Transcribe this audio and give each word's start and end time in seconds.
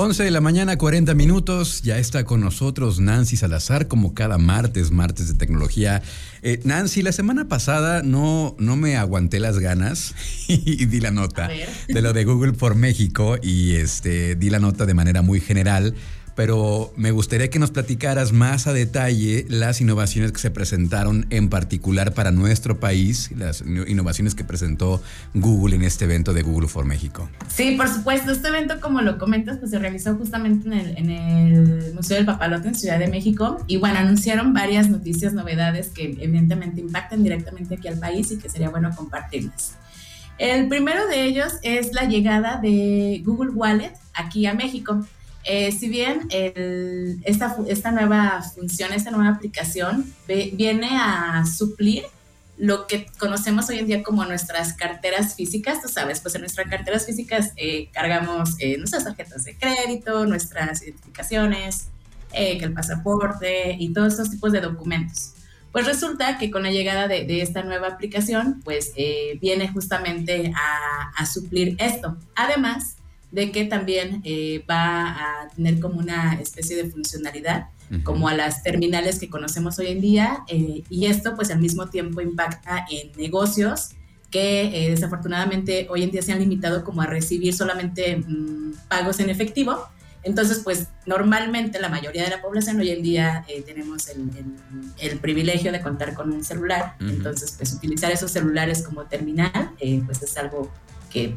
11 0.00 0.22
de 0.22 0.30
la 0.30 0.40
mañana, 0.40 0.78
40 0.78 1.12
minutos. 1.14 1.82
Ya 1.82 1.98
está 1.98 2.22
con 2.22 2.40
nosotros 2.40 3.00
Nancy 3.00 3.36
Salazar, 3.36 3.88
como 3.88 4.14
cada 4.14 4.38
martes, 4.38 4.92
martes 4.92 5.26
de 5.26 5.34
tecnología. 5.34 6.02
Eh, 6.42 6.60
Nancy, 6.62 7.02
la 7.02 7.10
semana 7.10 7.48
pasada 7.48 8.04
no, 8.04 8.54
no 8.60 8.76
me 8.76 8.96
aguanté 8.96 9.40
las 9.40 9.58
ganas 9.58 10.14
y 10.46 10.86
di 10.86 11.00
la 11.00 11.10
nota 11.10 11.50
de 11.88 12.00
lo 12.00 12.12
de 12.12 12.24
Google 12.24 12.52
por 12.52 12.76
México 12.76 13.38
y 13.42 13.74
este, 13.74 14.36
di 14.36 14.50
la 14.50 14.60
nota 14.60 14.86
de 14.86 14.94
manera 14.94 15.22
muy 15.22 15.40
general 15.40 15.96
pero 16.38 16.92
me 16.94 17.10
gustaría 17.10 17.50
que 17.50 17.58
nos 17.58 17.72
platicaras 17.72 18.30
más 18.30 18.68
a 18.68 18.72
detalle 18.72 19.44
las 19.48 19.80
innovaciones 19.80 20.30
que 20.30 20.38
se 20.38 20.52
presentaron 20.52 21.26
en 21.30 21.48
particular 21.48 22.14
para 22.14 22.30
nuestro 22.30 22.78
país, 22.78 23.32
las 23.36 23.62
innovaciones 23.62 24.36
que 24.36 24.44
presentó 24.44 25.02
Google 25.34 25.74
en 25.74 25.82
este 25.82 26.04
evento 26.04 26.32
de 26.32 26.42
Google 26.42 26.68
for 26.68 26.84
México. 26.84 27.28
Sí, 27.48 27.74
por 27.76 27.88
supuesto, 27.88 28.30
este 28.30 28.46
evento, 28.46 28.80
como 28.80 29.00
lo 29.00 29.18
comentas, 29.18 29.58
pues 29.58 29.72
se 29.72 29.80
realizó 29.80 30.14
justamente 30.14 30.68
en 30.68 30.74
el, 30.74 30.96
en 30.96 31.10
el 31.10 31.94
Museo 31.94 32.18
del 32.18 32.26
Papalote 32.26 32.68
en 32.68 32.76
Ciudad 32.76 33.00
de 33.00 33.08
México 33.08 33.58
y 33.66 33.78
bueno, 33.78 33.98
anunciaron 33.98 34.54
varias 34.54 34.88
noticias, 34.88 35.32
novedades 35.32 35.88
que 35.88 36.04
evidentemente 36.20 36.80
impactan 36.80 37.24
directamente 37.24 37.74
aquí 37.74 37.88
al 37.88 37.98
país 37.98 38.30
y 38.30 38.38
que 38.38 38.48
sería 38.48 38.70
bueno 38.70 38.92
compartirlas. 38.94 39.72
El 40.38 40.68
primero 40.68 41.04
de 41.08 41.24
ellos 41.24 41.54
es 41.62 41.92
la 41.94 42.04
llegada 42.04 42.60
de 42.62 43.22
Google 43.24 43.50
Wallet 43.50 43.94
aquí 44.14 44.46
a 44.46 44.54
México. 44.54 45.04
Eh, 45.50 45.72
si 45.72 45.88
bien 45.88 46.28
esta, 47.24 47.56
esta, 47.68 47.90
nueva 47.90 48.42
función, 48.42 48.92
esta 48.92 49.10
nueva 49.10 49.30
aplicación 49.30 50.04
viene 50.26 50.90
a 50.92 51.46
suplir 51.46 52.02
lo 52.58 52.86
que 52.86 53.06
conocemos 53.18 53.70
hoy 53.70 53.78
en 53.78 53.86
día 53.86 54.02
como 54.02 54.26
nuestras 54.26 54.74
carteras 54.74 55.36
físicas, 55.36 55.80
tú 55.80 55.88
sabes, 55.88 56.20
pues 56.20 56.34
en 56.34 56.42
nuestras 56.42 56.68
carteras 56.68 57.06
físicas 57.06 57.52
eh, 57.56 57.88
cargamos 57.92 58.56
eh, 58.58 58.76
nuestras 58.76 59.04
tarjetas 59.04 59.44
de 59.44 59.56
crédito, 59.56 60.26
nuestras 60.26 60.82
identificaciones, 60.82 61.88
que 62.30 62.58
el 62.62 62.74
pasaporte 62.74 63.74
y 63.78 63.90
todos 63.94 64.12
estos 64.12 64.28
tipos 64.28 64.52
de 64.52 64.60
documentos. 64.60 65.32
Pues 65.72 65.86
resulta 65.86 66.36
que 66.36 66.50
con 66.50 66.62
la 66.62 66.70
llegada 66.70 67.08
de, 67.08 67.40
esta 67.40 67.62
nueva 67.62 67.88
aplicación, 67.88 68.60
pues 68.64 68.92
viene 69.40 69.68
justamente 69.68 70.52
a, 70.54 71.10
a 71.16 71.24
suplir 71.24 71.74
esto. 71.78 72.18
Además, 72.34 72.97
de 73.30 73.52
que 73.52 73.64
también 73.64 74.22
eh, 74.24 74.64
va 74.68 75.10
a 75.10 75.48
tener 75.54 75.80
como 75.80 75.98
una 75.98 76.34
especie 76.40 76.76
de 76.76 76.90
funcionalidad 76.90 77.68
como 78.04 78.28
a 78.28 78.34
las 78.34 78.62
terminales 78.62 79.18
que 79.18 79.30
conocemos 79.30 79.78
hoy 79.78 79.86
en 79.86 80.02
día 80.02 80.44
eh, 80.48 80.82
y 80.90 81.06
esto 81.06 81.34
pues 81.34 81.50
al 81.50 81.58
mismo 81.58 81.86
tiempo 81.86 82.20
impacta 82.20 82.84
en 82.90 83.12
negocios 83.16 83.92
que 84.30 84.64
eh, 84.66 84.90
desafortunadamente 84.90 85.86
hoy 85.88 86.02
en 86.02 86.10
día 86.10 86.20
se 86.20 86.32
han 86.32 86.38
limitado 86.38 86.84
como 86.84 87.00
a 87.00 87.06
recibir 87.06 87.54
solamente 87.54 88.18
mm, 88.18 88.72
pagos 88.88 89.20
en 89.20 89.30
efectivo. 89.30 89.88
Entonces, 90.22 90.60
pues 90.62 90.88
normalmente 91.06 91.80
la 91.80 91.88
mayoría 91.88 92.24
de 92.24 92.28
la 92.28 92.42
población 92.42 92.78
hoy 92.80 92.90
en 92.90 93.02
día 93.02 93.46
tenemos 93.64 94.08
el, 94.08 95.18
privilegio 95.20 95.72
de 95.72 95.80
contar 95.80 96.12
con 96.12 96.30
un 96.30 96.44
celular. 96.44 96.96
Entonces, 97.00 97.54
pues 97.56 97.72
utilizar 97.72 98.10
esos 98.10 98.32
celulares 98.32 98.82
como 98.82 99.04
terminal, 99.04 99.70
pues 100.06 100.22
es 100.22 100.36
algo 100.36 100.70
que 101.08 101.36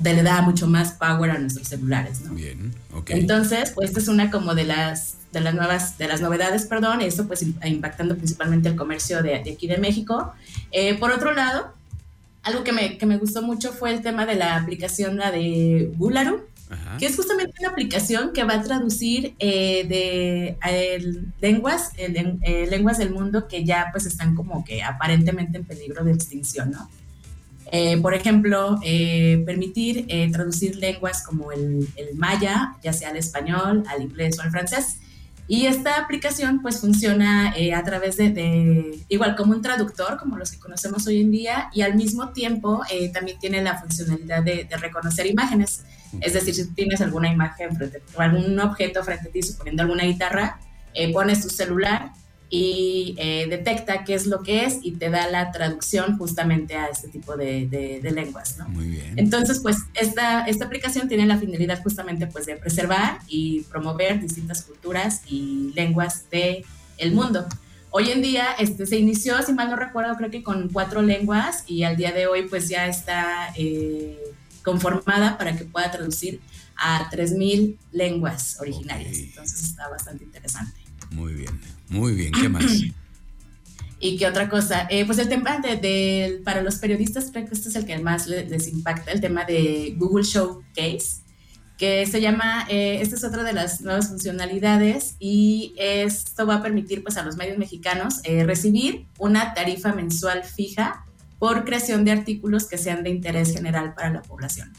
le 0.00 0.22
da 0.22 0.42
mucho 0.42 0.66
más 0.66 0.92
power 0.92 1.30
a 1.30 1.38
nuestros 1.38 1.68
celulares, 1.68 2.20
¿no? 2.22 2.34
Bien, 2.34 2.72
ok. 2.92 3.10
Entonces, 3.10 3.70
pues 3.70 3.90
esta 3.90 4.00
es 4.00 4.08
una 4.08 4.30
como 4.30 4.54
de 4.54 4.64
las, 4.64 5.16
de 5.32 5.40
las 5.40 5.54
nuevas, 5.54 5.98
de 5.98 6.08
las 6.08 6.20
novedades, 6.20 6.66
perdón, 6.66 7.00
eso 7.00 7.26
pues 7.26 7.42
impactando 7.42 8.16
principalmente 8.16 8.68
el 8.68 8.76
comercio 8.76 9.22
de, 9.22 9.36
aquí 9.36 9.66
de 9.66 9.78
México. 9.78 10.32
Eh, 10.70 10.94
por 10.94 11.10
otro 11.12 11.32
lado, 11.32 11.72
algo 12.42 12.64
que 12.64 12.72
me, 12.72 12.98
que 12.98 13.06
me, 13.06 13.18
gustó 13.18 13.42
mucho 13.42 13.72
fue 13.72 13.92
el 13.92 14.02
tema 14.02 14.26
de 14.26 14.34
la 14.34 14.56
aplicación, 14.56 15.16
la 15.16 15.30
de 15.30 15.92
Bularu, 15.96 16.42
que 16.98 17.06
es 17.06 17.16
justamente 17.16 17.52
una 17.60 17.70
aplicación 17.70 18.32
que 18.32 18.44
va 18.44 18.54
a 18.54 18.62
traducir 18.62 19.34
eh, 19.38 19.84
de 19.86 20.56
lenguas, 21.40 21.92
eh, 21.98 22.66
lenguas 22.70 22.98
del 22.98 23.10
mundo 23.10 23.46
que 23.46 23.64
ya 23.64 23.88
pues 23.92 24.06
están 24.06 24.34
como 24.34 24.64
que 24.64 24.82
aparentemente 24.82 25.58
en 25.58 25.64
peligro 25.64 26.04
de 26.04 26.12
extinción, 26.12 26.70
¿no? 26.70 26.88
Eh, 27.74 27.96
por 28.02 28.12
ejemplo, 28.12 28.78
eh, 28.84 29.42
permitir 29.46 30.04
eh, 30.08 30.30
traducir 30.30 30.76
lenguas 30.76 31.22
como 31.24 31.52
el, 31.52 31.88
maya, 32.16 32.74
ya 32.82 32.92
sea 32.92 33.08
al 33.08 33.16
español, 33.16 33.82
al 33.88 34.02
inglés 34.02 34.38
o 34.38 34.42
al 34.42 34.50
francés. 34.50 34.98
Y 35.48 35.64
esta 35.64 35.98
aplicación 35.98 36.60
pues 36.60 36.80
funciona 36.80 37.54
a 37.74 37.82
través 37.82 38.16
de, 38.18 39.00
igual 39.08 39.34
como 39.36 39.52
un 39.52 39.62
traductor, 39.62 40.18
como 40.18 40.36
los 40.36 40.52
que 40.52 40.58
conocemos 40.58 41.06
hoy 41.06 41.20
en 41.20 41.30
día, 41.30 41.70
y 41.74 41.80
al 41.82 41.94
mismo 41.94 42.30
tiempo 42.30 42.82
también 43.12 43.38
tiene 43.38 43.60
la 43.60 43.78
funcionalidad 43.78 44.42
de, 44.42 44.68
reconocer 44.80 45.26
imágenes. 45.26 45.82
Es 46.20 46.34
decir, 46.34 46.54
si 46.54 46.72
tienes 46.72 47.00
alguna 47.00 47.30
imagen 47.30 47.74
frente, 47.76 48.02
o 48.14 48.20
algún 48.20 48.58
objeto 48.60 49.02
frente 49.02 49.28
a 49.28 49.32
ti, 49.32 49.42
suponiendo 49.42 49.82
alguna 49.82 50.04
guitarra, 50.04 50.60
pones 51.12 51.42
tu 51.42 51.50
celular 51.50 52.12
y 52.54 53.14
eh, 53.16 53.46
detecta 53.48 54.04
qué 54.04 54.12
es 54.12 54.26
lo 54.26 54.42
que 54.42 54.66
es 54.66 54.80
y 54.82 54.92
te 54.92 55.08
da 55.08 55.26
la 55.26 55.52
traducción 55.52 56.18
justamente 56.18 56.76
a 56.76 56.88
este 56.88 57.08
tipo 57.08 57.34
de, 57.34 57.66
de, 57.66 58.10
lenguas, 58.10 58.58
¿no? 58.58 58.68
Muy 58.68 58.88
bien. 58.88 59.14
Entonces, 59.16 59.60
pues 59.60 59.78
esta, 59.94 60.44
esta 60.44 60.66
aplicación 60.66 61.08
tiene 61.08 61.24
la 61.24 61.38
finalidad 61.38 61.82
justamente 61.82 62.26
pues 62.26 62.44
de 62.44 62.56
preservar 62.56 63.20
y 63.26 63.62
promover 63.62 64.20
distintas 64.20 64.60
culturas 64.64 65.22
y 65.26 65.72
lenguas 65.74 66.28
de 66.30 66.62
el 66.98 67.12
mundo. 67.12 67.46
Hoy 67.88 68.10
en 68.10 68.20
día 68.20 68.48
este, 68.58 68.84
se 68.84 68.98
inició, 68.98 69.42
si 69.42 69.54
mal 69.54 69.70
no 69.70 69.76
recuerdo, 69.76 70.14
creo 70.18 70.30
que 70.30 70.42
con 70.42 70.68
cuatro 70.68 71.00
lenguas 71.00 71.64
y 71.66 71.84
al 71.84 71.96
día 71.96 72.12
de 72.12 72.26
hoy 72.26 72.48
pues 72.50 72.68
ya 72.68 72.86
está 72.86 73.54
eh, 73.56 74.20
conformada 74.62 75.38
para 75.38 75.56
que 75.56 75.64
pueda 75.64 75.90
traducir 75.90 76.42
a 76.76 77.08
3.000 77.10 77.78
lenguas 77.92 78.58
originarias. 78.60 79.16
Entonces 79.16 79.62
está 79.62 79.88
bastante 79.88 80.24
interesante. 80.24 80.82
Muy 81.12 81.34
bien. 81.34 81.60
Muy 81.88 82.12
bien, 82.14 82.32
¿qué 82.32 82.48
más? 82.48 82.64
¿Y 84.00 84.16
qué 84.16 84.26
otra 84.26 84.48
cosa? 84.48 84.88
Eh, 84.90 85.06
pues 85.06 85.18
el 85.18 85.28
tema 85.28 85.58
de, 85.58 86.40
para 86.44 86.60
los 86.60 86.76
periodistas, 86.76 87.30
creo 87.30 87.46
que 87.46 87.54
este 87.54 87.68
es 87.68 87.76
el 87.76 87.86
que 87.86 87.98
más 87.98 88.26
les, 88.26 88.66
impacta, 88.66 89.12
el 89.12 89.20
tema 89.20 89.44
de 89.44 89.94
Google 89.96 90.24
Showcase, 90.24 91.22
que 91.78 92.04
se 92.06 92.20
llama, 92.20 92.66
eh, 92.68 92.98
esta 93.00 93.14
es 93.14 93.22
otra 93.22 93.44
de 93.44 93.52
las 93.52 93.80
nuevas 93.80 94.08
funcionalidades 94.08 95.14
y 95.20 95.74
esto 95.76 96.46
va 96.46 96.56
a 96.56 96.62
permitir 96.62 97.04
pues 97.04 97.16
a 97.16 97.22
los 97.22 97.36
medios 97.36 97.58
mexicanos 97.58 98.20
eh, 98.24 98.42
recibir 98.44 99.06
una 99.18 99.54
tarifa 99.54 99.92
mensual 99.92 100.42
fija 100.42 101.04
por 101.38 101.64
creación 101.64 102.04
de 102.04 102.10
artículos 102.10 102.66
que 102.66 102.78
sean 102.78 103.04
de 103.04 103.10
interés 103.10 103.52
general 103.52 103.94
para 103.94 104.10
la 104.10 104.22
población. 104.22 104.72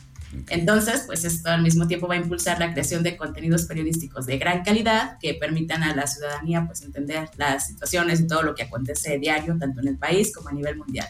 Entonces, 0.50 1.04
pues 1.06 1.26
esto 1.26 1.50
al 1.50 1.62
mismo 1.62 1.88
tiempo 1.88 2.08
va 2.08 2.16
a 2.16 2.18
impulsar 2.18 2.60
la 2.60 2.72
creación 2.72 3.04
de 3.04 3.18
contenidos 3.18 3.66
periodísticos 3.66 4.26
de 4.26 4.38
gran 4.38 4.64
calidad 4.64 5.18
que 5.20 5.34
permitan 5.36 5.84
a 5.84 5.96
la 5.96 6.08
ciudadanía 6.08 6.66
pues 6.66 6.82
entender 6.82 7.30
las 7.38 7.68
situaciones 7.68 8.22
y 8.22 8.28
todo 8.28 8.44
lo 8.44 8.56
que 8.56 8.64
acontece 8.64 9.20
diario, 9.20 9.58
tanto 9.60 9.82
en 9.82 9.90
el 9.90 9.98
país 9.98 10.34
como 10.34 10.50
a 10.50 10.52
nivel 10.52 10.78
mundial. 10.78 11.08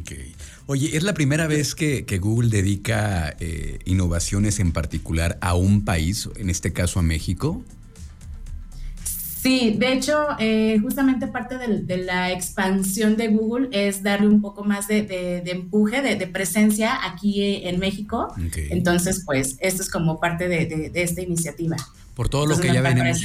Okay. 0.00 0.34
Oye, 0.66 0.96
¿es 0.96 1.04
la 1.04 1.14
primera 1.14 1.46
vez 1.46 1.74
que, 1.74 2.04
Google 2.20 2.50
dedica 2.50 3.34
eh, 3.38 3.78
innovaciones 3.84 4.58
en 4.58 4.72
particular 4.72 5.38
a 5.40 5.54
un 5.54 5.84
país, 5.84 6.28
en 6.36 6.50
este 6.50 6.72
caso 6.72 6.98
a 6.98 7.02
México? 7.02 7.62
Sí, 9.46 9.76
de 9.78 9.92
hecho, 9.92 10.26
eh, 10.40 10.76
justamente 10.82 11.28
parte 11.28 11.56
de, 11.56 11.96
la 11.98 12.32
expansión 12.32 13.16
de 13.16 13.28
Google 13.28 13.68
es 13.70 14.02
darle 14.02 14.26
un 14.26 14.40
poco 14.40 14.64
más 14.64 14.88
de, 14.88 15.42
empuje, 15.46 16.02
de, 16.02 16.26
presencia 16.26 17.06
aquí 17.06 17.64
en 17.64 17.78
México. 17.78 18.34
Entonces, 18.56 19.22
pues, 19.24 19.56
esto 19.60 19.82
es 19.82 19.88
como 19.88 20.18
parte 20.18 20.48
de, 20.48 20.90
esta 20.94 21.22
iniciativa. 21.22 21.76
Por 22.14 22.28
todo 22.28 22.46
lo 22.46 22.58
que 22.58 22.72
ya 22.72 22.80
venimos. 22.80 23.22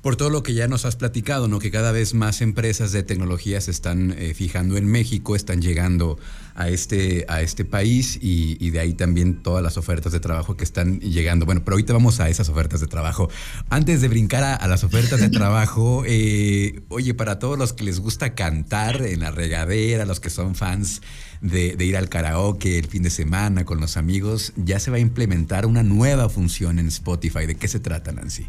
Por 0.00 0.14
todo 0.14 0.30
lo 0.30 0.44
que 0.44 0.54
ya 0.54 0.68
nos 0.68 0.84
has 0.84 0.94
platicado, 0.94 1.48
¿no? 1.48 1.58
Que 1.58 1.72
cada 1.72 1.90
vez 1.90 2.14
más 2.14 2.40
empresas 2.40 2.92
de 2.92 3.02
tecnología 3.02 3.60
se 3.60 3.72
están 3.72 4.14
eh, 4.16 4.32
fijando 4.32 4.76
en 4.76 4.86
México, 4.86 5.34
están 5.34 5.60
llegando 5.60 6.20
a 6.56 6.70
este, 6.70 7.26
a 7.28 7.42
este 7.42 7.64
país 7.64 8.18
y, 8.20 8.70
de 8.70 8.80
ahí 8.80 8.94
también 8.94 9.42
todas 9.42 9.62
las 9.62 9.76
ofertas 9.76 10.12
de 10.12 10.20
trabajo 10.20 10.56
que 10.56 10.64
están 10.64 11.00
llegando. 11.00 11.44
Bueno, 11.44 11.62
pero 11.64 11.74
ahorita 11.74 11.92
vamos 11.92 12.18
a 12.18 12.28
esas 12.30 12.48
ofertas 12.48 12.80
de 12.80 12.86
trabajo. 12.86 13.28
Antes 13.68 14.00
de 14.00 14.08
brincar 14.08 14.42
a, 14.42 14.66
las 14.66 14.82
ofertas 14.82 15.20
de 15.20 15.28
trabajo, 15.28 16.02
eh, 16.06 16.82
oye, 16.88 17.12
para 17.14 17.38
todos 17.38 17.58
los 17.58 17.74
que 17.74 17.84
les 17.84 18.00
gusta 18.00 18.34
cantar 18.34 19.02
en 19.02 19.20
la 19.20 19.30
regadera, 19.30 20.06
los 20.06 20.18
que 20.18 20.30
son 20.30 20.54
fans 20.54 21.02
de, 21.42 21.76
ir 21.78 21.96
al 21.96 22.08
karaoke 22.08 22.78
el 22.78 22.86
fin 22.86 23.02
de 23.02 23.10
semana 23.10 23.64
con 23.64 23.78
los 23.78 23.98
amigos, 23.98 24.54
ya 24.56 24.80
se 24.80 24.90
va 24.90 24.96
a 24.96 25.00
implementar 25.00 25.66
una 25.66 25.82
nueva 25.82 26.30
función 26.30 26.78
en 26.78 26.88
Spotify. 26.88 27.46
¿De 27.46 27.54
qué 27.54 27.68
se 27.68 27.80
trata, 27.80 28.12
Nancy? 28.12 28.46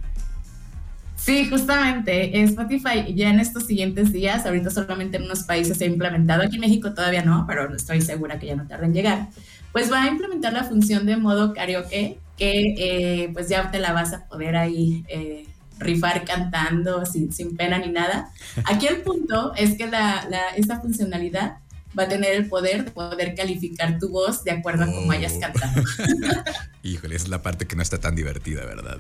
Sí, 1.28 1.50
justamente. 1.50 2.42
Spotify 2.44 3.14
ya 3.14 3.30
en 3.30 3.42
estos 3.42 3.66
siguientes 3.66 4.14
días, 4.14 4.46
ahorita 4.46 4.70
solamente 4.70 5.18
en 5.18 5.24
unos 5.24 5.44
países 5.44 5.78
se 5.78 5.84
ha 5.84 5.88
implementado, 5.88 6.42
aquí 6.42 6.56
en 6.56 6.62
México 6.62 6.94
todavía 6.94 7.22
no, 7.22 7.44
pero 7.46 7.76
estoy 7.76 8.00
segura 8.00 8.40
que 8.40 8.48
ya 8.48 8.56
no 8.56 8.66
tarda 8.66 8.86
en 8.86 8.94
llegar. 8.94 9.28
Pues 9.74 9.92
va 9.92 10.04
a 10.04 10.08
implementar 10.08 10.54
la 10.54 10.64
función 10.64 11.06
de 11.06 11.18
modo 11.18 11.54
karaoke, 11.54 12.18
que 12.38 12.76
eh, 12.78 13.30
pues 13.34 13.50
ya 13.50 13.70
te 13.70 13.80
la 13.80 13.92
vas 13.92 14.14
a 14.14 14.26
poder 14.30 14.56
ahí 14.56 15.04
eh, 15.10 15.46
rifar 15.80 16.24
cantando 16.24 17.06
sin, 17.06 17.58
pena 17.58 17.78
ni 17.78 17.90
nada. 17.90 18.30
Aquí 18.64 18.88
el 18.88 19.02
punto 19.02 19.54
es 19.56 19.78
que 19.78 19.86
la, 19.88 20.24
esta 20.56 20.80
funcionalidad 20.80 21.58
va 21.98 22.04
a 22.04 22.08
tener 22.08 22.34
el 22.34 22.48
poder 22.48 22.86
de 22.86 22.92
poder 22.92 23.36
calificar 23.36 23.98
tu 24.00 24.10
voz 24.10 24.44
de 24.44 24.52
acuerdo 24.52 24.84
a 24.84 24.88
cómo 24.88 25.12
hayas 25.12 25.34
oh. 25.34 25.40
cantado. 25.40 25.84
Híjole, 26.84 27.16
esa 27.16 27.26
es 27.26 27.30
la 27.30 27.42
parte 27.42 27.66
que 27.66 27.76
no 27.76 27.82
está 27.82 28.00
tan 28.00 28.16
divertida, 28.16 28.66
¿verdad? 28.66 28.98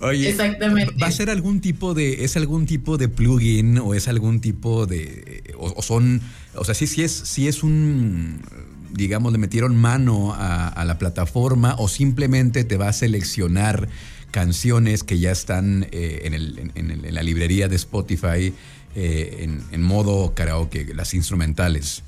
Oye, 0.00 0.28
Exactamente. 0.28 0.94
¿va 1.00 1.06
a 1.06 1.12
ser 1.12 1.30
algún 1.30 1.60
tipo 1.60 1.94
de, 1.94 2.24
es 2.24 2.36
algún 2.36 2.66
tipo 2.66 2.98
de 2.98 3.08
plugin 3.08 3.78
o 3.78 3.94
es 3.94 4.08
algún 4.08 4.40
tipo 4.40 4.86
de, 4.86 5.54
o, 5.58 5.82
son, 5.82 6.20
o 6.54 6.64
sea, 6.64 6.74
sí, 6.74 6.86
sí 6.86 7.02
es, 7.02 7.12
sí 7.12 7.48
es 7.48 7.62
un, 7.62 8.42
digamos, 8.92 9.32
le 9.32 9.38
metieron 9.38 9.76
mano 9.76 10.34
a, 10.36 10.84
la 10.84 10.98
plataforma 10.98 11.74
o 11.78 11.88
simplemente 11.88 12.64
te 12.64 12.76
va 12.76 12.88
a 12.88 12.92
seleccionar 12.92 13.88
canciones 14.30 15.02
que 15.02 15.18
ya 15.18 15.32
están 15.32 15.88
eh, 15.90 16.22
en, 16.24 17.14
la 17.14 17.22
librería 17.22 17.68
de 17.68 17.76
Spotify 17.76 18.52
eh, 18.94 19.48
en, 19.70 19.82
modo 19.82 20.34
karaoke, 20.34 20.86
las 20.94 21.14
instrumentales. 21.14 22.02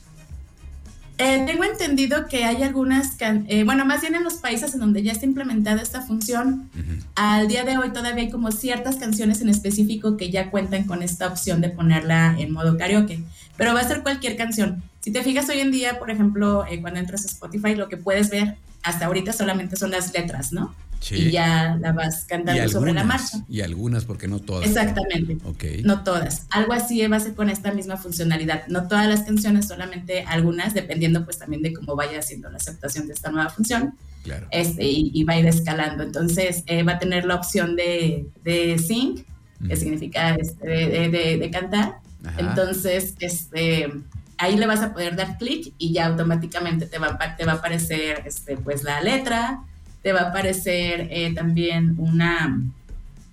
Eh, 1.20 1.42
tengo 1.46 1.64
entendido 1.64 2.28
que 2.28 2.44
hay 2.44 2.62
algunas, 2.62 3.16
eh, 3.20 3.64
bueno, 3.64 3.84
más 3.84 4.02
bien 4.02 4.14
en 4.14 4.22
los 4.22 4.34
países 4.34 4.72
en 4.74 4.80
donde 4.80 5.02
ya 5.02 5.10
está 5.10 5.26
implementada 5.26 5.82
esta 5.82 6.00
función, 6.00 6.70
al 7.16 7.48
día 7.48 7.64
de 7.64 7.76
hoy 7.76 7.92
todavía 7.92 8.22
hay 8.22 8.30
como 8.30 8.52
ciertas 8.52 8.96
canciones 8.96 9.40
en 9.40 9.48
específico 9.48 10.16
que 10.16 10.30
ya 10.30 10.48
cuentan 10.50 10.84
con 10.84 11.02
esta 11.02 11.26
opción 11.26 11.60
de 11.60 11.70
ponerla 11.70 12.36
en 12.38 12.52
modo 12.52 12.78
karaoke, 12.78 13.20
pero 13.56 13.74
va 13.74 13.80
a 13.80 13.88
ser 13.88 14.04
cualquier 14.04 14.36
canción. 14.36 14.84
Si 15.00 15.10
te 15.10 15.24
fijas 15.24 15.48
hoy 15.48 15.58
en 15.58 15.72
día, 15.72 15.98
por 15.98 16.12
ejemplo, 16.12 16.64
eh, 16.66 16.80
cuando 16.80 17.00
entras 17.00 17.24
a 17.24 17.26
Spotify, 17.26 17.74
lo 17.74 17.88
que 17.88 17.96
puedes 17.96 18.30
ver 18.30 18.56
hasta 18.84 19.06
ahorita 19.06 19.32
solamente 19.32 19.74
son 19.74 19.90
las 19.90 20.12
letras, 20.14 20.52
¿no? 20.52 20.72
Y 21.10 21.30
ya 21.30 21.76
la 21.80 21.92
vas 21.92 22.24
cantando 22.24 22.68
sobre 22.68 22.92
la 22.92 23.04
marcha. 23.04 23.38
Y 23.48 23.60
algunas, 23.60 24.04
porque 24.04 24.28
no 24.28 24.40
todas. 24.40 24.66
Exactamente. 24.66 25.38
No 25.82 26.02
todas. 26.02 26.46
Algo 26.50 26.72
así 26.72 27.06
va 27.06 27.16
a 27.16 27.20
ser 27.20 27.34
con 27.34 27.50
esta 27.50 27.72
misma 27.72 27.96
funcionalidad. 27.96 28.66
No 28.68 28.88
todas 28.88 29.08
las 29.08 29.22
canciones, 29.22 29.68
solamente 29.68 30.24
algunas, 30.26 30.74
dependiendo 30.74 31.24
pues 31.24 31.38
también 31.38 31.62
de 31.62 31.72
cómo 31.72 31.96
vaya 31.96 32.18
haciendo 32.18 32.50
la 32.50 32.56
aceptación 32.56 33.06
de 33.06 33.14
esta 33.14 33.30
nueva 33.30 33.50
función. 33.50 33.94
Claro. 34.24 34.46
Este, 34.50 34.84
y, 34.84 35.24
va 35.24 35.34
a 35.34 35.38
ir 35.38 35.46
escalando. 35.46 36.02
Entonces 36.02 36.64
eh, 36.66 36.82
va 36.82 36.92
a 36.92 36.98
tener 36.98 37.24
la 37.24 37.36
opción 37.36 37.76
de, 37.76 38.26
de 38.44 38.78
sing, 38.78 39.24
que 39.66 39.76
significa 39.76 40.34
este, 40.34 40.66
de, 41.08 41.50
cantar. 41.50 42.00
Entonces, 42.36 43.14
este, 43.20 43.90
ahí 44.36 44.56
le 44.56 44.66
vas 44.66 44.80
a 44.80 44.92
poder 44.92 45.16
dar 45.16 45.38
clic 45.38 45.72
y 45.78 45.92
ya 45.92 46.06
automáticamente 46.06 46.86
te 46.86 46.98
va, 46.98 47.18
te 47.36 47.44
va 47.44 47.52
a 47.52 47.54
aparecer 47.56 48.22
este, 48.26 48.56
pues 48.56 48.82
la 48.82 49.00
letra, 49.00 49.62
te 50.02 50.12
va 50.12 50.20
a 50.20 50.28
aparecer 50.28 51.08
eh, 51.10 51.34
también 51.34 51.94
una, 51.98 52.60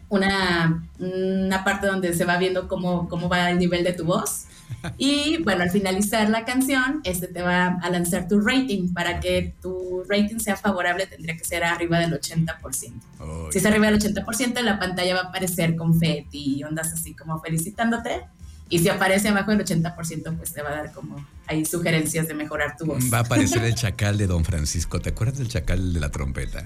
una, 0.10 0.84
una, 1.00 1.64
parte 1.64 1.88
donde 1.88 2.14
se 2.14 2.26
va 2.26 2.38
viendo 2.38 2.68
cómo, 2.68 3.08
cómo 3.08 3.30
va 3.30 3.52
el 3.52 3.60
nivel 3.60 3.84
de 3.84 3.94
tu 3.94 4.06
voz. 4.06 4.46
Y 4.98 5.42
bueno, 5.44 5.64
al 5.64 5.72
finalizar 5.72 6.30
la 6.30 6.46
canción, 6.46 7.02
este 7.04 7.28
te 7.28 7.42
va 7.42 7.78
a 7.82 7.90
lanzar 7.90 8.28
tu 8.28 8.40
rating. 8.40 8.94
Para 8.94 9.20
que 9.20 9.54
tu 9.62 10.04
rating 10.08 10.40
sea 10.40 10.56
favorable, 10.56 11.08
tendría 11.08 11.36
que 11.36 11.44
ser 11.44 11.64
arriba 11.64 12.00
del 12.00 12.14
80%. 12.14 13.52
si 13.52 13.58
es 13.58 13.66
arriba 13.66 13.88
del 13.88 14.00
80%, 14.00 14.62
la 14.62 14.80
pantalla 14.80 15.16
va 15.16 15.22
a 15.22 15.24
aparecer 15.26 15.76
confeti 15.76 16.58
y 16.58 16.64
ondas 16.64 16.94
así 16.94 17.14
como 17.14 17.40
felicitándote. 17.42 18.24
Y 18.68 18.80
si 18.80 18.90
aparece 18.90 19.30
abajo 19.30 19.52
del 19.52 19.64
80%, 19.64 20.38
pues 20.38 20.54
te 20.54 20.62
va 20.64 20.70
a 20.70 20.76
dar 20.76 20.92
como 20.92 21.24
ahí 21.48 21.66
sugerencias 21.66 22.28
de 22.28 22.34
mejorar 22.34 22.76
tu 22.78 22.86
voz. 22.86 23.04
Va 23.14 23.20
a 23.20 23.22
aparecer 23.22 23.64
el 23.64 23.76
chacal 23.76 24.18
de 24.18 24.26
Don 24.26 24.44
Francisco. 24.44 25.00
¿Te 25.00 25.10
acuerdas 25.10 25.38
del 25.38 25.48
chacal 25.48 25.94
de 25.94 26.00
la 26.00 26.10
trompeta? 26.10 26.64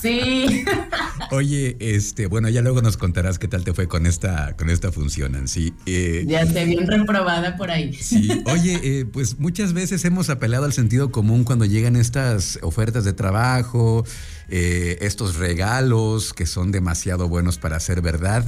Sí. 0.00 0.64
Oye, 1.32 1.76
este, 1.80 2.26
bueno, 2.26 2.48
ya 2.48 2.62
luego 2.62 2.80
nos 2.80 2.96
contarás 2.96 3.40
qué 3.40 3.48
tal 3.48 3.64
te 3.64 3.72
fue 3.72 3.88
con 3.88 4.06
esta, 4.06 4.54
con 4.56 4.70
esta 4.70 4.92
función, 4.92 5.48
¿sí? 5.48 5.74
Eh, 5.86 6.24
ya 6.28 6.42
esté 6.42 6.64
bien 6.64 6.86
reprobada 6.86 7.56
por 7.56 7.72
ahí. 7.72 7.92
Sí. 7.92 8.30
Oye, 8.46 8.80
eh, 8.84 9.04
pues 9.04 9.40
muchas 9.40 9.72
veces 9.72 10.04
hemos 10.04 10.30
apelado 10.30 10.64
al 10.64 10.72
sentido 10.72 11.10
común 11.10 11.42
cuando 11.42 11.64
llegan 11.64 11.96
estas 11.96 12.60
ofertas 12.62 13.04
de 13.04 13.12
trabajo, 13.12 14.04
eh, 14.48 14.98
estos 15.00 15.36
regalos 15.36 16.32
que 16.32 16.46
son 16.46 16.70
demasiado 16.70 17.28
buenos 17.28 17.58
para 17.58 17.80
ser 17.80 18.00
verdad. 18.00 18.44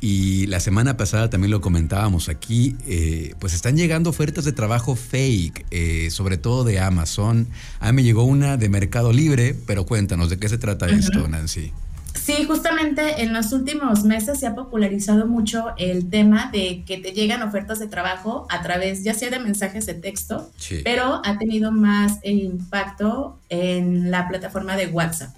Y 0.00 0.46
la 0.46 0.60
semana 0.60 0.96
pasada 0.96 1.28
también 1.28 1.50
lo 1.50 1.60
comentábamos 1.60 2.28
aquí, 2.28 2.76
eh, 2.86 3.34
pues 3.40 3.52
están 3.52 3.76
llegando 3.76 4.10
ofertas 4.10 4.44
de 4.44 4.52
trabajo 4.52 4.94
fake, 4.94 5.66
eh, 5.70 6.08
sobre 6.10 6.36
todo 6.38 6.62
de 6.62 6.78
Amazon. 6.78 7.48
A 7.80 7.86
mí 7.86 7.96
me 7.96 8.02
llegó 8.04 8.22
una 8.22 8.56
de 8.56 8.68
Mercado 8.68 9.12
Libre, 9.12 9.56
pero 9.66 9.86
cuéntanos, 9.86 10.30
¿de 10.30 10.38
qué 10.38 10.48
se 10.48 10.58
trata 10.58 10.86
esto, 10.86 11.26
Nancy? 11.26 11.72
Sí, 12.14 12.44
justamente 12.44 13.22
en 13.22 13.32
los 13.32 13.52
últimos 13.52 14.04
meses 14.04 14.38
se 14.38 14.46
ha 14.46 14.54
popularizado 14.54 15.26
mucho 15.26 15.68
el 15.78 16.10
tema 16.10 16.50
de 16.52 16.84
que 16.84 16.98
te 16.98 17.12
llegan 17.12 17.42
ofertas 17.42 17.78
de 17.78 17.86
trabajo 17.86 18.46
a 18.50 18.62
través 18.62 19.02
ya 19.02 19.14
sea 19.14 19.30
de 19.30 19.38
mensajes 19.38 19.86
de 19.86 19.94
texto, 19.94 20.50
pero 20.84 21.22
ha 21.24 21.38
tenido 21.38 21.72
más 21.72 22.18
impacto 22.22 23.38
en 23.48 24.10
la 24.10 24.28
plataforma 24.28 24.76
de 24.76 24.88
WhatsApp. 24.88 25.34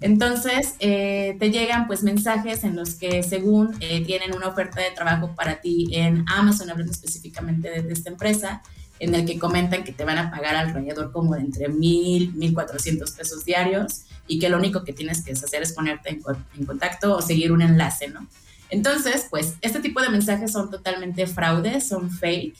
Entonces, 0.00 0.74
eh, 0.80 1.36
te 1.38 1.50
llegan 1.50 1.86
pues 1.86 2.02
mensajes 2.02 2.64
en 2.64 2.76
los 2.76 2.94
que 2.94 3.22
según 3.22 3.76
eh, 3.80 4.04
tienen 4.04 4.34
una 4.34 4.48
oferta 4.48 4.80
de 4.80 4.90
trabajo 4.90 5.34
para 5.34 5.60
ti 5.60 5.88
en 5.92 6.24
Amazon, 6.28 6.70
hablando 6.70 6.92
específicamente 6.92 7.82
de, 7.82 7.92
esta 7.92 8.10
empresa, 8.10 8.62
en 8.98 9.14
el 9.14 9.24
que 9.24 9.38
comentan 9.38 9.84
que 9.84 9.92
te 9.92 10.04
van 10.04 10.18
a 10.18 10.30
pagar 10.30 10.56
alrededor 10.56 11.12
como 11.12 11.34
de 11.34 11.40
entre 11.40 11.68
mil, 11.68 12.34
mil 12.34 12.52
cuatrocientos 12.52 13.12
pesos 13.12 13.44
diarios 13.44 14.02
y 14.26 14.38
que 14.38 14.50
lo 14.50 14.58
único 14.58 14.84
que 14.84 14.92
tienes 14.92 15.24
que 15.24 15.32
hacer 15.32 15.62
es 15.62 15.72
ponerte 15.72 16.10
en, 16.10 16.66
contacto 16.66 17.16
o 17.16 17.22
seguir 17.22 17.52
un 17.52 17.62
enlace, 17.62 18.08
¿no? 18.08 18.26
Entonces, 18.68 19.26
pues 19.30 19.54
este 19.62 19.80
tipo 19.80 20.00
de 20.00 20.10
mensajes 20.10 20.52
son 20.52 20.70
totalmente 20.70 21.26
fraudes, 21.26 21.88
son 21.88 22.10
fake. 22.10 22.54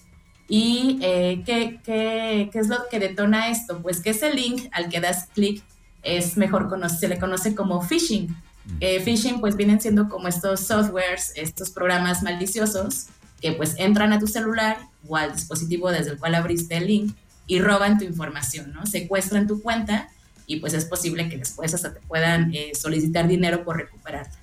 ¿Y 0.48 0.98
eh, 1.02 1.42
¿qué, 1.46 1.78
qué, 1.84 2.48
qué 2.52 2.58
es 2.58 2.66
lo 2.66 2.78
que 2.90 2.98
detona 2.98 3.50
esto? 3.50 3.80
Pues 3.80 4.00
que 4.00 4.10
ese 4.10 4.34
link 4.34 4.68
al 4.72 4.88
que 4.88 5.00
das 5.00 5.28
clic 5.32 5.62
es 6.02 6.36
mejor 6.36 6.68
se 6.90 7.08
le 7.08 7.18
conoce 7.18 7.54
como 7.54 7.82
phishing. 7.82 8.28
Mm. 8.28 8.76
Eh, 8.80 9.00
phishing 9.00 9.40
pues 9.40 9.56
vienen 9.56 9.80
siendo 9.80 10.08
como 10.08 10.28
estos 10.28 10.60
softwares, 10.60 11.32
estos 11.36 11.70
programas 11.70 12.22
maliciosos 12.22 13.06
que 13.40 13.52
pues 13.52 13.74
entran 13.78 14.12
a 14.12 14.18
tu 14.18 14.26
celular 14.26 14.78
o 15.08 15.16
al 15.16 15.32
dispositivo 15.32 15.90
desde 15.90 16.12
el 16.12 16.18
cual 16.18 16.34
abriste 16.34 16.76
el 16.76 16.86
link 16.86 17.14
y 17.46 17.58
roban 17.58 17.98
tu 17.98 18.04
información, 18.04 18.72
¿no? 18.72 18.86
Secuestran 18.86 19.46
tu 19.46 19.62
cuenta 19.62 20.08
y 20.46 20.56
pues 20.56 20.74
es 20.74 20.84
posible 20.84 21.28
que 21.28 21.38
después 21.38 21.74
hasta 21.74 21.94
te 21.94 22.00
puedan 22.00 22.54
eh, 22.54 22.72
solicitar 22.74 23.26
dinero 23.26 23.64
por 23.64 23.76
recuperarla. 23.76 24.40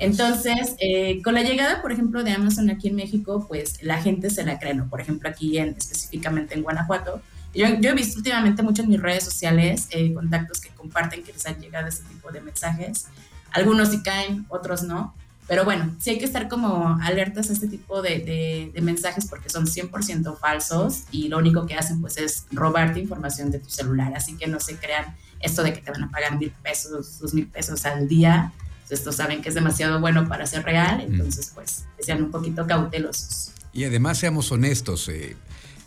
Entonces, 0.00 0.76
eh, 0.80 1.20
con 1.22 1.34
la 1.34 1.42
llegada, 1.42 1.82
por 1.82 1.92
ejemplo, 1.92 2.24
de 2.24 2.30
Amazon 2.32 2.70
aquí 2.70 2.88
en 2.88 2.96
México, 2.96 3.44
pues 3.48 3.82
la 3.82 4.00
gente 4.00 4.30
se 4.30 4.44
la 4.44 4.58
cree, 4.58 4.74
¿no? 4.74 4.88
Por 4.88 5.00
ejemplo, 5.00 5.28
aquí 5.28 5.58
en, 5.58 5.74
específicamente 5.76 6.54
en 6.54 6.62
Guanajuato, 6.62 7.20
yo, 7.54 7.66
he 7.66 7.94
visto 7.94 8.18
últimamente 8.18 8.62
mucho 8.62 8.82
en 8.82 8.88
mis 8.88 9.00
redes 9.00 9.24
sociales 9.24 9.88
eh, 9.90 10.12
contactos 10.12 10.60
que 10.60 10.70
comparten 10.70 11.22
que 11.22 11.32
les 11.32 11.46
han 11.46 11.60
llegado 11.60 11.88
ese 11.88 12.02
tipo 12.04 12.30
de 12.30 12.40
mensajes. 12.40 13.06
Algunos 13.50 13.90
sí 13.90 14.02
caen, 14.02 14.46
otros 14.48 14.82
no. 14.82 15.14
Pero 15.46 15.64
bueno, 15.64 15.96
sí 15.98 16.10
hay 16.10 16.18
que 16.18 16.26
estar 16.26 16.46
como 16.48 16.98
alertas 17.02 17.48
a 17.48 17.54
este 17.54 17.68
tipo 17.68 18.02
de, 18.02 18.70
de, 18.74 18.80
mensajes 18.82 19.26
porque 19.26 19.48
son 19.48 19.66
100% 19.66 20.38
falsos 20.38 21.04
y 21.10 21.28
lo 21.28 21.38
único 21.38 21.64
que 21.66 21.74
hacen 21.74 22.02
pues 22.02 22.18
es 22.18 22.44
robarte 22.50 23.00
información 23.00 23.50
de 23.50 23.58
tu 23.58 23.70
celular. 23.70 24.12
Así 24.14 24.36
que 24.36 24.46
no 24.46 24.60
se 24.60 24.76
crean 24.76 25.16
esto 25.40 25.62
de 25.62 25.72
que 25.72 25.80
te 25.80 25.90
van 25.90 26.04
a 26.04 26.10
pagar 26.10 26.36
mil 26.38 26.50
pesos, 26.62 27.18
dos 27.18 27.32
mil 27.32 27.46
pesos 27.46 27.86
al 27.86 28.08
día. 28.08 28.52
Estos 28.90 29.16
saben 29.16 29.40
que 29.40 29.48
es 29.48 29.54
demasiado 29.54 30.00
bueno 30.00 30.28
para 30.28 30.46
ser 30.46 30.64
real, 30.64 31.00
entonces 31.00 31.50
pues 31.54 31.84
sean 31.98 32.22
un 32.22 32.30
poquito 32.30 32.66
cautelosos. 32.66 33.52
Y 33.72 33.84
además 33.84 34.18
seamos 34.18 34.50
honestos, 34.50 35.08
eh, 35.08 35.36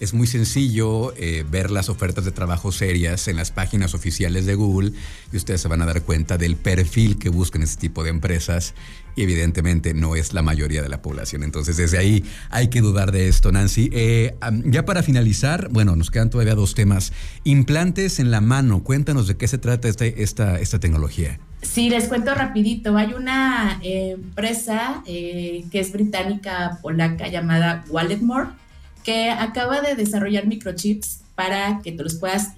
es 0.02 0.16
muy 0.16 0.26
sencillo 0.26 1.14
eh, 1.16 1.46
ver 1.48 1.70
las 1.70 1.88
ofertas 1.88 2.26
de 2.26 2.32
trabajo 2.32 2.72
serias 2.72 3.28
en 3.28 3.36
las 3.36 3.52
páginas 3.52 3.94
oficiales 3.94 4.48
de 4.48 4.56
Google 4.56 4.94
y 5.32 5.38
ustedes 5.38 5.62
se 5.62 5.68
van 5.68 5.84
a 5.84 5.86
dar 5.86 6.02
cuenta 6.02 6.40
del 6.40 6.56
perfil 6.56 7.20
que 7.20 7.30
buscan 7.30 7.62
este 7.62 7.80
tipo 7.80 8.04
de 8.04 8.10
empresas 8.10 8.74
y 9.16 9.22
evidentemente 9.22 9.94
no 9.94 10.16
es 10.16 10.34
la 10.34 10.42
mayoría 10.42 10.82
de 10.82 10.90
la 10.90 11.04
población. 11.04 11.44
Entonces 11.44 11.78
desde 11.78 12.00
ahí 12.00 12.26
hay 12.50 12.70
que 12.70 12.82
dudar 12.82 13.12
de 13.12 13.28
esto, 13.28 13.52
Nancy. 13.52 13.92
Eh, 13.94 14.36
ya 14.66 14.86
para 14.86 15.04
finalizar, 15.04 15.70
bueno, 15.70 15.96
nos 15.96 16.10
quedan 16.10 16.32
todavía 16.32 16.56
dos 16.56 16.74
temas. 16.74 17.14
Implantes 17.44 18.20
en 18.20 18.32
la 18.32 18.42
mano, 18.42 18.84
cuéntanos 18.84 19.28
de 19.28 19.38
qué 19.38 19.48
se 19.48 19.60
trata 19.60 19.88
este, 19.88 20.24
esta, 20.24 20.60
esta 20.60 20.80
tecnología. 20.80 21.40
Sí, 21.62 21.92
les 21.92 22.06
cuento 22.06 22.34
rapidito. 22.34 22.98
Hay 22.98 23.14
una 23.14 23.80
eh, 23.84 24.14
empresa 24.16 25.04
que 25.06 25.70
es 25.72 25.92
británica, 25.92 26.80
polaca, 26.82 27.28
llamada 27.28 27.86
Walletmore 27.88 28.61
que 29.04 29.30
acaba 29.30 29.82
de 29.82 29.96
desarrollar 29.96 30.48
microchips 30.48 31.22
para 31.36 31.82
que 31.84 31.92
te 31.92 32.04
los 32.04 32.16
puedas 32.16 32.52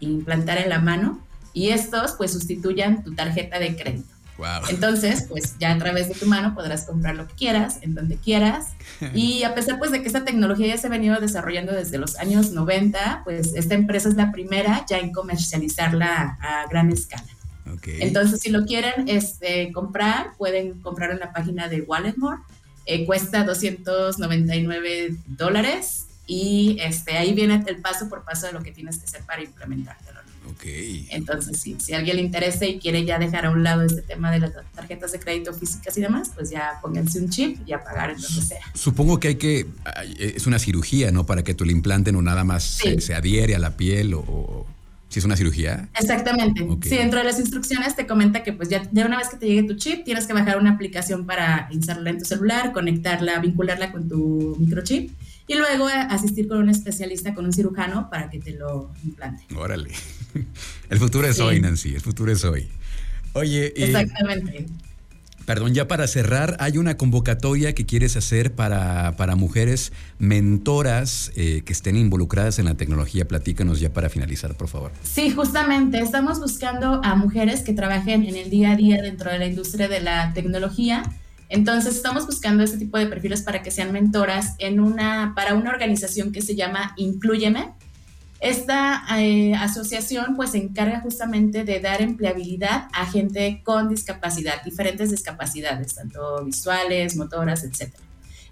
implantar 0.00 0.58
en 0.58 0.68
la 0.68 0.80
mano 0.80 1.20
y 1.52 1.70
estos 1.70 2.12
pues 2.12 2.32
sustituyan 2.32 3.02
tu 3.02 3.14
tarjeta 3.14 3.58
de 3.58 3.76
crédito. 3.76 4.18
Entonces, 4.68 5.26
pues 5.28 5.56
ya 5.58 5.72
a 5.72 5.78
través 5.78 6.08
de 6.08 6.14
tu 6.14 6.26
mano 6.26 6.54
podrás 6.54 6.84
comprar 6.84 7.16
lo 7.16 7.26
que 7.26 7.34
quieras, 7.34 7.78
en 7.82 7.94
donde 7.94 8.16
quieras. 8.16 8.68
Y 9.14 9.42
a 9.42 9.54
pesar 9.54 9.78
pues 9.78 9.90
de 9.90 10.00
que 10.00 10.06
esta 10.06 10.24
tecnología 10.24 10.68
ya 10.68 10.76
se 10.76 10.86
ha 10.86 10.90
venido 10.90 11.20
desarrollando 11.20 11.72
desde 11.72 11.98
los 11.98 12.16
años 12.18 12.50
90, 12.50 13.22
pues 13.24 13.54
esta 13.54 13.74
empresa 13.74 14.08
es 14.08 14.14
la 14.14 14.32
primera 14.32 14.84
ya 14.88 14.98
en 14.98 15.12
comercializarla 15.12 16.38
a 16.40 16.66
gran 16.68 16.90
escala. 16.90 17.24
Entonces, 18.00 18.40
si 18.40 18.50
lo 18.50 18.64
quieren 18.64 19.08
este, 19.08 19.72
comprar, 19.72 20.32
pueden 20.36 20.80
comprar 20.80 21.10
en 21.10 21.18
la 21.18 21.32
página 21.32 21.68
de 21.68 21.82
Walletmore 21.82 22.40
eh, 22.88 23.04
cuesta 23.04 23.44
299 23.44 25.14
dólares 25.26 26.06
y 26.26 26.78
este, 26.80 27.18
ahí 27.18 27.34
viene 27.34 27.62
el 27.66 27.76
paso 27.82 28.08
por 28.08 28.24
paso 28.24 28.46
de 28.46 28.54
lo 28.54 28.62
que 28.62 28.72
tienes 28.72 28.96
que 28.96 29.04
hacer 29.04 29.20
para 29.26 29.42
implementártelo. 29.42 30.20
Ok. 30.50 30.64
Entonces, 31.10 31.60
sí, 31.60 31.76
si 31.78 31.92
a 31.92 31.98
alguien 31.98 32.16
le 32.16 32.22
interesa 32.22 32.64
y 32.64 32.78
quiere 32.78 33.04
ya 33.04 33.18
dejar 33.18 33.44
a 33.44 33.50
un 33.50 33.62
lado 33.62 33.82
este 33.82 34.00
tema 34.00 34.30
de 34.30 34.40
las 34.40 34.52
tarjetas 34.74 35.12
de 35.12 35.20
crédito 35.20 35.52
físicas 35.52 35.98
y 35.98 36.00
demás, 36.00 36.30
pues 36.34 36.48
ya 36.48 36.78
pónganse 36.80 37.20
un 37.20 37.28
chip 37.28 37.60
y 37.66 37.74
a 37.74 37.84
pagar 37.84 38.10
en 38.10 38.22
donde 38.22 38.40
sea. 38.40 38.62
Supongo 38.72 39.20
que 39.20 39.28
hay 39.28 39.36
que, 39.36 39.66
es 40.18 40.46
una 40.46 40.58
cirugía, 40.58 41.10
¿no? 41.10 41.26
Para 41.26 41.44
que 41.44 41.52
tú 41.52 41.66
le 41.66 41.72
implante 41.72 42.10
no 42.10 42.22
nada 42.22 42.44
más 42.44 42.64
se, 42.64 43.14
adhiere 43.14 43.54
a 43.54 43.58
la 43.58 43.76
piel 43.76 44.14
o... 44.14 44.66
Si 45.08 45.20
es 45.20 45.24
una 45.24 45.36
cirugía. 45.36 45.88
Exactamente. 45.98 46.66
Sí, 46.82 46.96
dentro 46.96 47.18
de 47.18 47.24
las 47.24 47.38
instrucciones 47.40 47.96
te 47.96 48.06
comenta 48.06 48.42
que 48.42 48.52
pues 48.52 48.68
ya 48.68 48.82
de 48.90 49.04
una 49.04 49.16
vez 49.16 49.28
que 49.28 49.38
te 49.38 49.46
llegue 49.46 49.62
tu 49.62 49.74
chip, 49.74 50.04
tienes 50.04 50.26
que 50.26 50.34
bajar 50.34 50.58
una 50.58 50.72
aplicación 50.72 51.24
para 51.24 51.68
instalarla 51.72 52.10
en 52.10 52.18
tu 52.18 52.24
celular, 52.26 52.72
conectarla, 52.72 53.38
vincularla 53.38 53.90
con 53.90 54.08
tu 54.08 54.56
microchip 54.58 55.10
y 55.46 55.54
luego 55.54 55.86
asistir 55.86 56.46
con 56.46 56.58
un 56.58 56.68
especialista, 56.68 57.34
con 57.34 57.46
un 57.46 57.52
cirujano 57.52 58.10
para 58.10 58.28
que 58.28 58.38
te 58.38 58.52
lo 58.52 58.92
implante. 59.02 59.44
Órale. 59.56 59.90
El 60.90 60.98
futuro 60.98 61.26
es 61.26 61.40
hoy, 61.40 61.58
Nancy, 61.58 61.94
el 61.94 62.00
futuro 62.00 62.30
es 62.30 62.44
hoy. 62.44 62.68
Oye, 63.32 63.72
exactamente. 63.76 64.66
Perdón, 65.48 65.72
ya 65.72 65.88
para 65.88 66.06
cerrar, 66.06 66.58
hay 66.60 66.76
una 66.76 66.98
convocatoria 66.98 67.74
que 67.74 67.86
quieres 67.86 68.18
hacer 68.18 68.52
para, 68.52 69.16
para 69.16 69.34
mujeres 69.34 69.94
mentoras 70.18 71.32
eh, 71.36 71.62
que 71.64 71.72
estén 71.72 71.96
involucradas 71.96 72.58
en 72.58 72.66
la 72.66 72.74
tecnología. 72.74 73.26
Platícanos 73.26 73.80
ya 73.80 73.90
para 73.90 74.10
finalizar, 74.10 74.54
por 74.56 74.68
favor. 74.68 74.92
Sí, 75.04 75.30
justamente, 75.30 76.00
estamos 76.00 76.38
buscando 76.38 77.00
a 77.02 77.14
mujeres 77.14 77.62
que 77.62 77.72
trabajen 77.72 78.24
en 78.24 78.36
el 78.36 78.50
día 78.50 78.72
a 78.72 78.76
día 78.76 79.00
dentro 79.00 79.30
de 79.30 79.38
la 79.38 79.46
industria 79.46 79.88
de 79.88 80.00
la 80.00 80.34
tecnología. 80.34 81.02
Entonces, 81.48 81.96
estamos 81.96 82.26
buscando 82.26 82.62
este 82.62 82.76
tipo 82.76 82.98
de 82.98 83.06
perfiles 83.06 83.40
para 83.40 83.62
que 83.62 83.70
sean 83.70 83.90
mentoras 83.90 84.54
en 84.58 84.80
una, 84.80 85.32
para 85.34 85.54
una 85.54 85.70
organización 85.70 86.30
que 86.30 86.42
se 86.42 86.56
llama 86.56 86.92
Incluyeme 86.98 87.72
esta 88.40 89.04
eh, 89.18 89.54
asociación 89.54 90.36
pues 90.36 90.50
se 90.50 90.58
encarga 90.58 91.00
justamente 91.00 91.64
de 91.64 91.80
dar 91.80 92.00
empleabilidad 92.00 92.88
a 92.92 93.06
gente 93.06 93.62
con 93.64 93.88
discapacidad, 93.88 94.62
diferentes 94.62 95.10
discapacidades, 95.10 95.96
tanto 95.96 96.44
visuales, 96.44 97.16
motoras, 97.16 97.64
etc. 97.64 97.92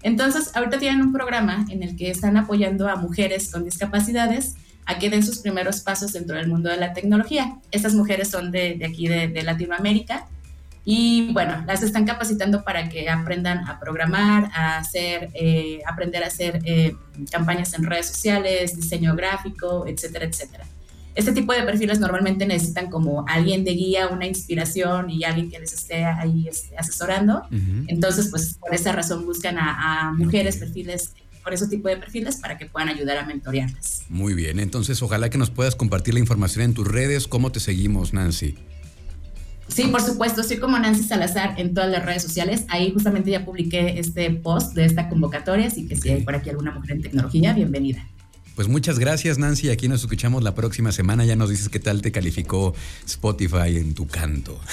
Entonces, 0.03 0.51
ahorita 0.55 0.77
tienen 0.77 1.01
un 1.01 1.13
programa 1.13 1.65
en 1.69 1.83
el 1.83 1.95
que 1.95 2.11
están 2.11 2.35
apoyando 2.37 2.89
a 2.89 2.97
mujeres 2.97 3.49
con 3.51 3.63
discapacidades 3.63 4.55
a 4.85 4.99
que 4.99 5.09
den 5.09 5.23
sus 5.23 5.39
primeros 5.39 5.81
pasos 5.81 6.13
dentro 6.13 6.37
del 6.37 6.47
mundo 6.47 6.69
de 6.69 6.77
la 6.77 6.93
tecnología. 6.93 7.57
Estas 7.71 7.93
mujeres 7.93 8.29
son 8.29 8.51
de, 8.51 8.79
aquí 8.85 9.07
de 9.07 9.43
Latinoamérica 9.43 10.27
y 10.89 11.33
bueno, 11.33 11.65
las 11.67 11.83
están 11.83 12.05
capacitando 12.05 12.63
para 12.63 12.87
que 12.87 13.09
aprendan 13.09 13.67
a 13.67 13.77
programar, 13.77 14.49
a 14.53 14.77
hacer, 14.77 15.29
eh, 15.33 15.81
aprender 15.85 16.23
a 16.23 16.27
hacer 16.27 16.61
eh, 16.63 16.95
campañas 17.29 17.73
en 17.73 17.83
redes 17.83 18.05
sociales, 18.05 18.73
diseño 18.73 19.13
gráfico, 19.13 19.85
etcétera, 19.85 20.23
etcétera. 20.23 20.65
Este 21.13 21.33
tipo 21.33 21.51
de 21.51 21.63
perfiles 21.63 21.99
normalmente 21.99 22.45
necesitan 22.45 22.89
como 22.89 23.25
alguien 23.27 23.65
de 23.65 23.71
guía, 23.71 24.07
una 24.07 24.27
inspiración 24.27 25.09
y 25.09 25.25
alguien 25.25 25.51
que 25.51 25.59
les 25.59 25.73
esté 25.73 26.05
ahí 26.05 26.47
este, 26.47 26.77
asesorando. 26.77 27.41
Entonces, 27.87 28.29
pues 28.29 28.53
por 28.53 28.73
esa 28.73 28.93
razón 28.93 29.25
buscan 29.25 29.57
a, 29.59 30.13
mujeres, 30.15 30.55
perfiles 30.55 31.15
por 31.43 31.53
ese 31.53 31.67
tipo 31.67 31.89
de 31.89 31.97
perfiles 31.97 32.37
para 32.37 32.57
que 32.57 32.65
puedan 32.65 32.87
ayudar 32.87 33.17
a 33.17 33.25
mentorearlas. 33.25 34.05
Muy 34.07 34.35
bien, 34.35 34.61
entonces 34.61 35.01
ojalá 35.01 35.29
que 35.29 35.37
nos 35.37 35.49
puedas 35.49 35.75
compartir 35.75 36.13
la 36.13 36.21
información 36.21 36.63
en 36.63 36.73
tus 36.73 36.87
redes. 36.87 37.27
¿Cómo 37.27 37.51
te 37.51 37.59
seguimos, 37.59 38.13
Nancy? 38.13 38.55
Sí, 39.67 39.83
por 39.87 40.01
supuesto, 40.01 40.43
soy 40.43 40.57
como 40.57 40.79
Nancy 40.79 41.03
Salazar 41.03 41.59
en 41.59 41.73
todas 41.73 41.89
las 41.89 42.05
redes 42.05 42.23
sociales. 42.23 42.65
Ahí 42.69 42.91
justamente 42.91 43.31
ya 43.31 43.45
publiqué 43.45 43.99
este 43.99 44.29
post 44.31 44.73
de 44.73 44.85
esta 44.85 45.09
convocatoria, 45.09 45.67
así 45.67 45.87
que 45.87 45.95
si 45.95 46.09
hay 46.09 46.21
por 46.21 46.35
aquí 46.35 46.49
alguna 46.49 46.71
mujer 46.71 46.91
en 46.91 47.01
tecnología, 47.01 47.53
bienvenida. 47.53 48.05
Pues 48.55 48.67
muchas 48.67 48.97
gracias 48.97 49.37
Nancy, 49.37 49.69
aquí 49.69 49.87
nos 49.87 50.01
escuchamos 50.01 50.41
la 50.41 50.55
próxima 50.55 50.91
semana, 50.91 51.23
ya 51.25 51.35
nos 51.35 51.51
dices 51.51 51.69
qué 51.69 51.79
tal 51.79 52.01
te 52.01 52.11
calificó 52.11 52.73
Spotify 53.05 53.77
en 53.77 53.93
tu 53.93 54.07
canto. 54.07 54.59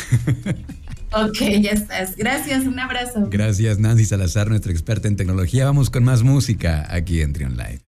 Ok, 1.17 1.39
ya 1.61 1.71
estás. 1.71 2.17
Gracias, 2.17 2.67
un 2.67 2.77
abrazo. 2.77 3.29
Gracias 3.31 3.79
Nancy 3.79 4.05
Salazar, 4.05 4.49
nuestra 4.49 4.73
experta 4.73 5.07
en 5.07 5.15
tecnología. 5.15 5.65
Vamos 5.65 5.89
con 5.89 6.03
más 6.03 6.25
música 6.25 6.89
aquí 6.91 7.21
en 7.21 7.33
Trion 7.33 7.57
Live. 7.57 7.83